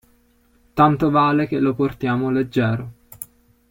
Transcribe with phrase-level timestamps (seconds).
[0.73, 2.91] Tanto vale che lo portiamo leggero.